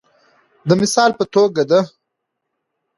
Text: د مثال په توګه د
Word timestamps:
د 0.67 0.69
مثال 0.81 1.11
په 1.19 1.25
توګه 1.33 1.61
د 1.69 1.71